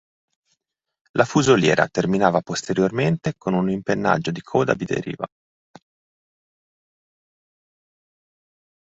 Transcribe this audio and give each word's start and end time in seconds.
La 1.19 1.25
fusoliera 1.25 1.85
terminava 1.87 2.41
posteriormente 2.41 3.35
con 3.37 3.53
un 3.53 3.69
impennaggio 3.69 4.31
di 4.31 4.41
coda 4.41 4.73
bideriva. 4.73 5.27